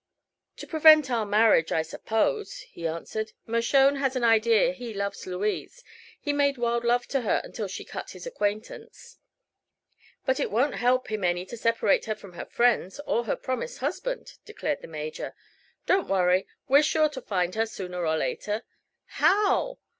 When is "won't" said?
10.49-10.73